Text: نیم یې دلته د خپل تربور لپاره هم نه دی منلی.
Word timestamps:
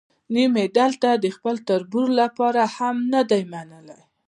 نیم 0.33 0.53
یې 0.61 0.67
دلته 0.79 1.09
د 1.15 1.25
خپل 1.35 1.55
تربور 1.67 2.07
لپاره 2.21 2.61
هم 2.75 2.95
نه 3.13 3.21
دی 3.29 3.41
منلی. 3.51 3.99